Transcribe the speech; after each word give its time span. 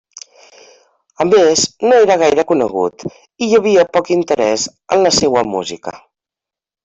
A 1.23 1.27
més, 1.31 1.65
no 1.91 1.99
era 2.05 2.15
gaire 2.21 2.45
conegut 2.53 3.05
i 3.11 3.49
hi 3.51 3.53
havia 3.59 3.83
poc 3.97 4.11
interès 4.17 4.65
en 4.97 5.05
la 5.09 5.15
seua 5.19 5.47
música. 5.51 5.95